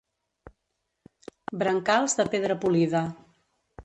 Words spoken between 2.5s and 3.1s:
polida.